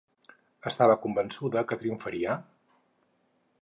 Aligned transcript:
Estava 0.71 0.95
convençuda 1.03 1.65
que 1.73 1.81
triomfaria? 1.85 2.39